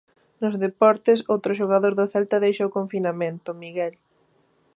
Nos 0.41 0.55
deportes, 0.65 1.19
outro 1.33 1.51
xogador 1.59 1.93
do 1.95 2.05
Celta 2.13 2.37
deixa 2.45 2.69
o 2.69 2.73
confinamento, 2.77 3.49
Miguel. 3.63 3.93